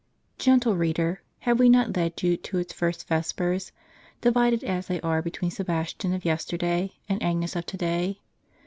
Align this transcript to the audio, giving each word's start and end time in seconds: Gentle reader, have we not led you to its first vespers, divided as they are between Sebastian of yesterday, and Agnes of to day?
Gentle 0.39 0.75
reader, 0.75 1.21
have 1.41 1.59
we 1.59 1.69
not 1.69 1.95
led 1.95 2.23
you 2.23 2.35
to 2.35 2.57
its 2.57 2.73
first 2.73 3.07
vespers, 3.07 3.71
divided 4.19 4.63
as 4.63 4.87
they 4.87 4.99
are 5.01 5.21
between 5.21 5.51
Sebastian 5.51 6.11
of 6.11 6.25
yesterday, 6.25 6.93
and 7.07 7.21
Agnes 7.21 7.55
of 7.55 7.67
to 7.67 7.77
day? 7.77 8.19